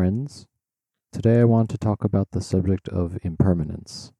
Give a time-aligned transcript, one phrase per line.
[0.00, 0.46] friends.
[1.12, 4.12] Today I want to talk about the subject of impermanence.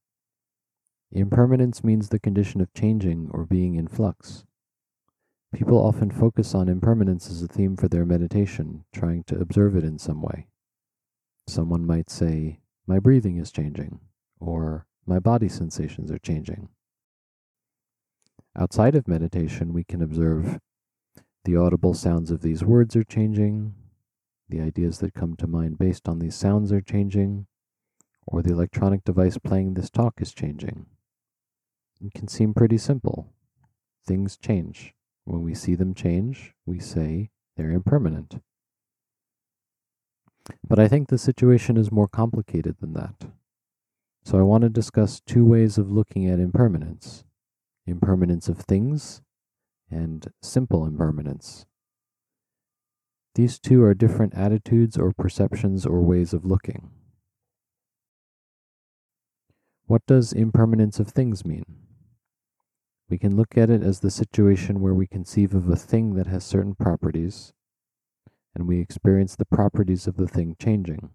[1.11, 4.45] Impermanence means the condition of changing or being in flux.
[5.55, 9.83] People often focus on impermanence as a theme for their meditation, trying to observe it
[9.83, 10.45] in some way.
[11.47, 14.01] Someone might say, My breathing is changing,
[14.39, 16.69] or My body sensations are changing.
[18.55, 20.59] Outside of meditation, we can observe
[21.43, 23.73] the audible sounds of these words are changing,
[24.51, 27.47] the ideas that come to mind based on these sounds are changing,
[28.27, 30.85] or the electronic device playing this talk is changing.
[31.99, 33.33] It can seem pretty simple.
[34.05, 34.93] Things change.
[35.25, 38.41] When we see them change, we say they're impermanent.
[40.67, 43.25] But I think the situation is more complicated than that.
[44.23, 47.23] So I want to discuss two ways of looking at impermanence
[47.87, 49.21] impermanence of things
[49.89, 51.65] and simple impermanence.
[53.35, 56.89] These two are different attitudes or perceptions or ways of looking.
[59.85, 61.65] What does impermanence of things mean?
[63.09, 66.27] We can look at it as the situation where we conceive of a thing that
[66.27, 67.53] has certain properties,
[68.55, 71.09] and we experience the properties of the thing changing.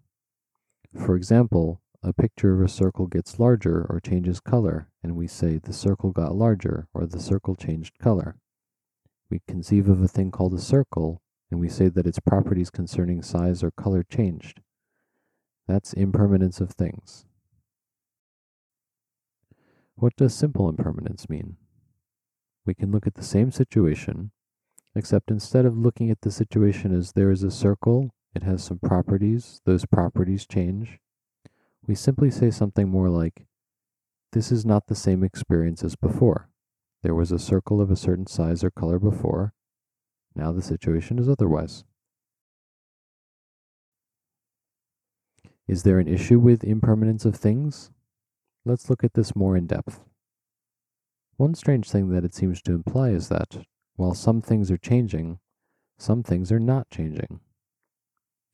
[0.94, 5.58] For example, a picture of a circle gets larger or changes color, and we say
[5.58, 8.36] the circle got larger or the circle changed color.
[9.30, 13.22] We conceive of a thing called a circle, and we say that its properties concerning
[13.22, 14.60] size or color changed.
[15.66, 17.26] That's impermanence of things.
[19.94, 21.56] What does simple impermanence mean?
[22.64, 24.32] We can look at the same situation,
[24.94, 28.78] except instead of looking at the situation as there is a circle, it has some
[28.78, 30.98] properties, those properties change,
[31.86, 33.46] we simply say something more like,
[34.32, 36.48] This is not the same experience as before.
[37.02, 39.54] There was a circle of a certain size or color before.
[40.36, 41.84] Now the situation is otherwise.
[45.66, 47.90] Is there an issue with impermanence of things?
[48.64, 50.00] Let's look at this more in depth.
[51.38, 53.66] One strange thing that it seems to imply is that,
[53.96, 55.38] while some things are changing,
[55.98, 57.40] some things are not changing.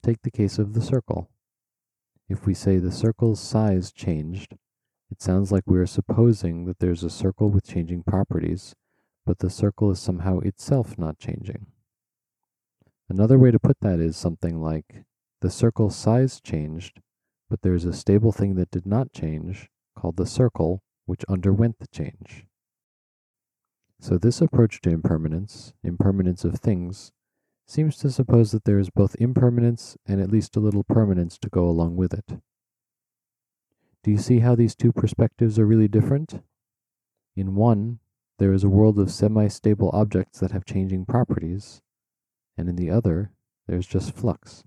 [0.03, 1.31] Take the case of the circle.
[2.29, 4.57] If we say the circle's size changed,
[5.11, 8.75] it sounds like we are supposing that there's a circle with changing properties,
[9.27, 11.67] but the circle is somehow itself not changing.
[13.09, 15.05] Another way to put that is something like
[15.41, 17.01] the circle's size changed,
[17.51, 21.89] but there's a stable thing that did not change, called the circle, which underwent the
[21.89, 22.47] change.
[24.01, 27.13] So this approach to impermanence, impermanence of things,
[27.67, 31.49] seems to suppose that there is both impermanence and at least a little permanence to
[31.49, 32.39] go along with it.
[34.03, 36.43] Do you see how these two perspectives are really different?
[37.37, 38.01] In one,
[38.39, 41.81] there is a world of semi stable objects that have changing properties,
[42.63, 43.33] and in the other,
[43.67, 44.63] there's just flux.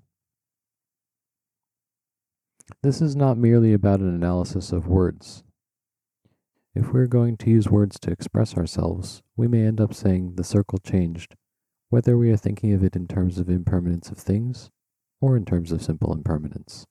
[2.84, 5.44] This is not merely about an analysis of words.
[6.76, 10.44] If we're going to use words to express ourselves, we may end up saying the
[10.44, 11.36] circle changed
[11.90, 14.72] whether we are thinking of it in terms of impermanence of things
[15.22, 16.86] or in terms of simple impermanence.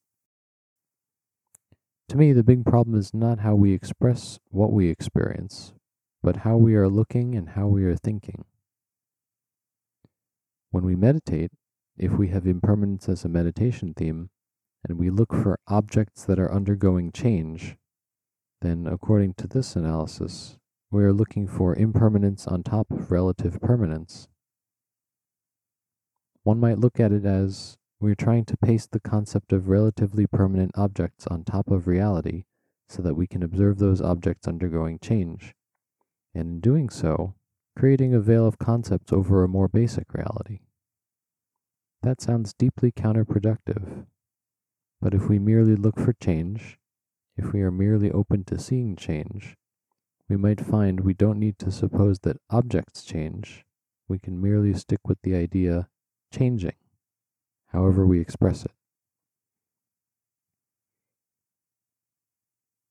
[2.09, 5.75] To me, the big problem is not how we express what we experience,
[6.23, 8.47] but how we are looking and how we are thinking.
[10.75, 11.53] When we meditate,
[11.97, 14.31] if we have impermanence as a meditation theme,
[14.83, 17.77] and we look for objects that are undergoing change,
[18.61, 20.59] then according to this analysis,
[20.91, 24.27] we are looking for impermanence on top of relative permanence.
[26.43, 30.73] One might look at it as we're trying to paste the concept of relatively permanent
[30.75, 32.47] objects on top of reality
[32.89, 35.55] so that we can observe those objects undergoing change,
[36.35, 37.37] and in doing so,
[37.77, 40.61] creating a veil of concepts over a more basic reality.
[42.03, 44.07] That sounds deeply counterproductive,
[45.01, 46.79] but if we merely look for change,
[47.37, 49.57] if we are merely open to seeing change,
[50.29, 53.65] we might find we don't need to suppose that objects change,
[54.09, 55.89] we can merely stick with the idea
[56.33, 56.77] changing,
[57.69, 58.73] however we express it.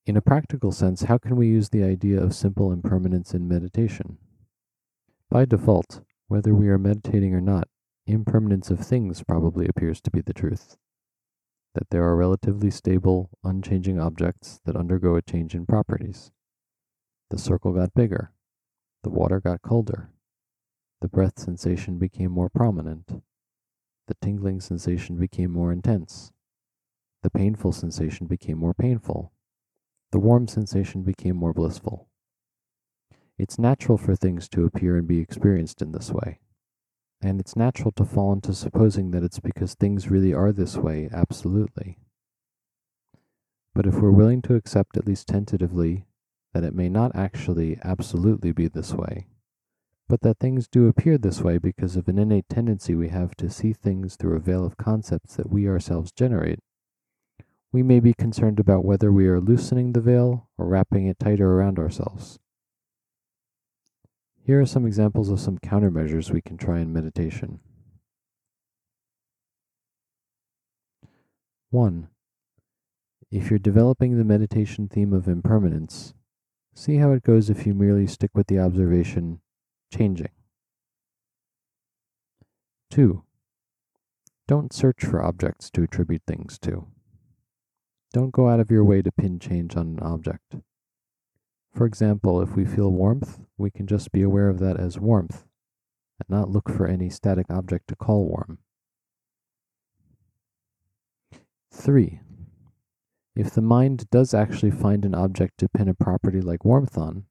[0.06, 4.18] In a practical sense, how can we use the idea of simple impermanence in meditation?
[5.33, 7.68] By default, whether we are meditating or not,
[8.06, 10.77] impermanence of things probably appears to be the truth.
[11.74, 16.31] That there are relatively stable, unchanging objects that undergo a change in properties.
[17.31, 18.31] The circle got bigger.
[19.01, 20.12] The water got colder.
[21.01, 23.24] The breath sensation became more prominent.
[24.07, 26.31] The tingling sensation became more intense.
[27.24, 29.33] The painful sensation became more painful.
[30.12, 32.07] The warm sensation became more blissful.
[33.44, 36.40] It's natural for things to appear and be experienced in this way.
[37.22, 41.10] and it's natural to fall into supposing that it's because things really are this way
[41.12, 41.98] absolutely.
[43.74, 46.06] But if we're willing to accept at least tentatively
[46.54, 49.28] that it may not actually absolutely be this way,
[50.07, 53.50] but that things do appear this way because of an innate tendency we have to
[53.50, 56.60] see things through a veil of concepts that we ourselves generate,
[57.74, 61.54] we may be concerned about whether we are loosening the veil or wrapping it tighter
[61.54, 62.40] around ourselves.
[64.45, 67.62] Here are some examples of some countermeasures we can try in meditation.
[71.69, 72.10] 1.
[73.31, 76.13] If you're developing the meditation theme of impermanence,
[76.75, 79.40] see how it goes if you merely stick with the observation
[79.94, 80.30] changing.
[82.92, 83.24] 2.
[84.45, 86.88] Don't search for objects to attribute things to.
[88.12, 90.57] Don't go out of your way to pin change on an object.
[91.73, 95.45] For example, if we feel warmth, we can just be aware of that as warmth
[96.19, 98.59] and not look for any static object to call warm.
[101.71, 102.19] 3.
[103.35, 107.25] If the mind does actually find an object to pin a property like warmth on,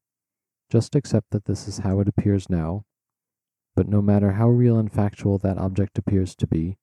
[0.69, 2.85] just accept that this is how it appears now,
[3.77, 6.79] but no matter how real and factual that object appears to be,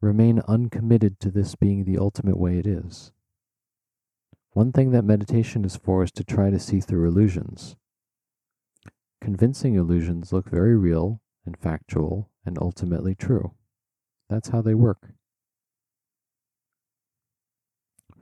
[0.00, 3.12] remain uncommitted to this being the ultimate way it is.
[4.52, 7.76] One thing that meditation is for is to try to see through illusions.
[9.20, 13.52] Convincing illusions look very real and factual and ultimately true.
[14.28, 15.08] That's how they work.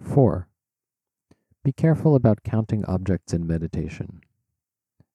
[0.01, 0.49] 4.
[1.63, 4.21] Be careful about counting objects in meditation.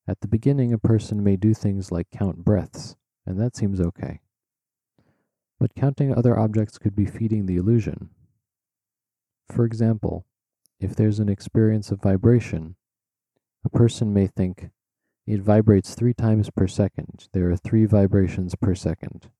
[0.07, 2.95] At the beginning, a person may do things like count breaths,
[3.25, 4.19] and that seems okay
[5.59, 8.09] but counting other objects could be feeding the illusion.
[9.49, 10.25] For example,
[10.85, 12.75] if there's an experience of vibration,
[13.65, 14.69] a person may think,
[15.25, 17.27] it vibrates three times per second.
[17.33, 19.31] There are three vibrations per second.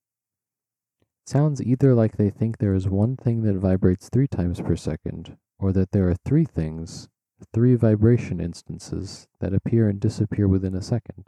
[1.01, 4.75] It sounds either like they think there is one thing that vibrates three times per
[4.75, 7.09] second, or that there are three things,
[7.53, 11.27] three vibration instances, that appear and disappear within a second.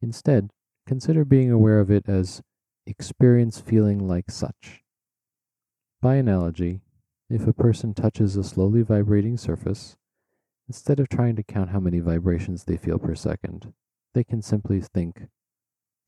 [0.00, 0.48] Instead,
[0.86, 2.40] consider being aware of it as
[2.86, 4.84] experience feeling like such.
[6.00, 6.80] By analogy,
[7.30, 9.96] if a person touches a slowly vibrating surface,
[10.66, 13.72] instead of trying to count how many vibrations they feel per second,
[14.14, 15.28] they can simply think,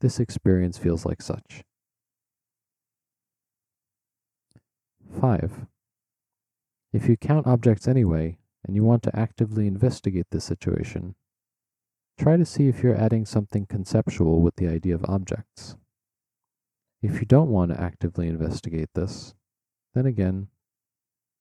[0.01, 1.63] this experience feels like such.
[5.21, 5.67] 5.
[6.93, 11.15] If you count objects anyway, and you want to actively investigate the situation,
[12.19, 15.77] try to see if you're adding something conceptual with the idea of objects.
[17.03, 19.35] If you don't want to actively investigate this,
[19.95, 20.49] then again,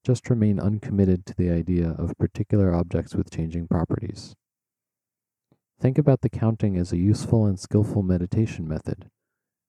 [0.04, 4.36] just remain uncommitted to the idea of particular objects with changing properties.
[5.80, 9.10] Think about the counting as a useful and skillful meditation method,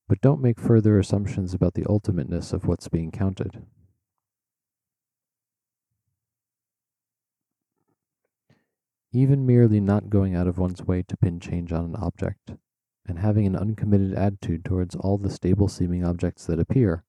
[0.08, 3.62] but don't make further assumptions about the ultimateness of what's being counted.
[9.12, 12.52] Even merely not going out of one's way to pin change on an object
[13.06, 17.04] and having an uncommitted attitude towards all the stable seeming objects that appear,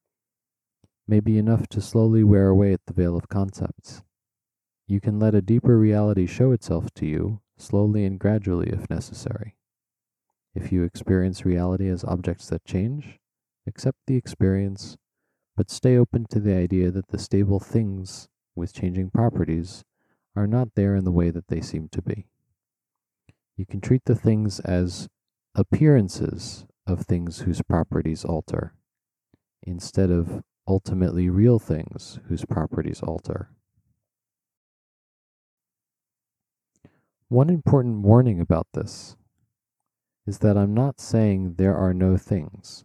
[1.12, 4.02] may be enough to slowly wear away at the veil of concepts.
[4.88, 9.58] You can let a deeper reality show itself to you, slowly and gradually if necessary.
[10.56, 13.20] If you experience reality as objects that change,
[13.68, 14.96] accept the experience,
[15.58, 19.84] but stay open to the idea that the stable things with changing properties
[20.34, 22.28] are not there in the way that they seem to be.
[23.58, 25.10] You can treat the things as
[25.56, 28.76] appearances of things whose properties alter,
[29.62, 33.50] instead of ultimately real things whose properties alter.
[37.28, 39.16] One important warning about this
[40.28, 42.84] is that I'm not saying there are no things.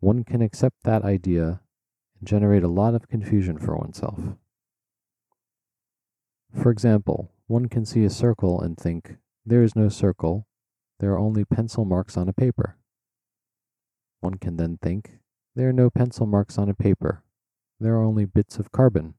[0.00, 1.60] One can accept that idea
[2.18, 4.20] and generate a lot of confusion for oneself.
[6.54, 10.46] For example, one can see a circle and think, there is no circle,
[11.00, 12.76] there are only pencil marks on a paper.
[14.20, 15.17] One can then think,
[15.58, 17.24] there are no pencil marks on a paper.
[17.80, 19.14] There are only bits of carbon.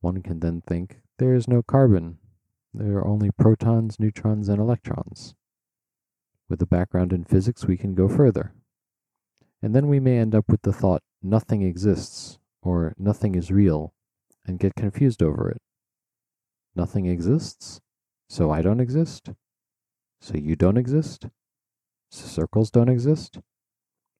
[0.00, 2.18] One can then think, there is no carbon.
[2.74, 5.36] There are only protons, neutrons, and electrons.
[6.48, 8.52] With a background in physics, we can go further.
[9.62, 13.94] And then we may end up with the thought, nothing exists, or nothing is real,
[14.44, 15.62] and get confused over it.
[16.74, 17.80] Nothing exists,
[18.28, 19.30] so I don't exist?
[20.20, 21.26] So you don't exist?
[22.10, 23.38] So Circles don't exist?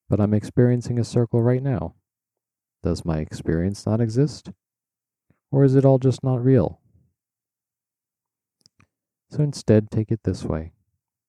[0.09, 1.95] But I'm experiencing a circle right now.
[2.83, 4.50] Does my experience not exist?
[5.50, 6.81] Or is it all just not real?
[9.31, 10.73] So instead, take it this way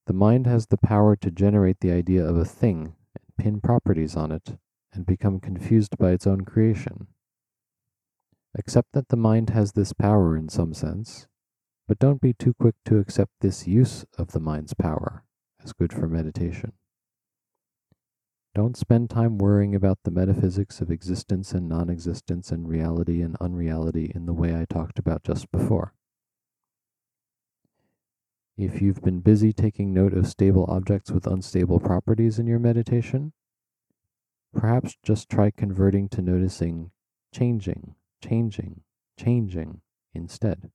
[0.07, 4.15] The mind has the power to generate the idea of a thing and pin properties
[4.15, 4.57] on it
[4.93, 7.07] and become confused by its own creation.
[8.57, 11.27] Accept that the mind has this power in some sense,
[11.87, 15.23] but don't be too quick to accept this use of the mind's power
[15.63, 16.73] as good for meditation.
[18.69, 23.35] Don't spend time worrying about the metaphysics of existence and non existence and reality and
[23.41, 25.95] unreality in the way I talked about just before.
[28.59, 33.33] If you've been busy taking note of stable objects with unstable properties in your meditation,
[34.53, 36.91] perhaps just try converting to noticing
[37.33, 38.81] changing, changing,
[39.19, 39.81] changing
[40.13, 40.69] instead.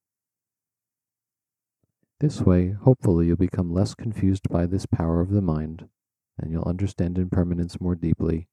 [2.19, 5.89] This way, hopefully, you'll become less confused by this power of the mind,
[6.39, 8.49] and you'll understand impermanence more deeply,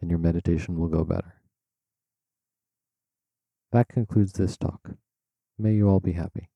[0.00, 1.34] and your meditation will go better.
[3.72, 4.90] That concludes this talk.
[5.58, 6.50] May you all be happy.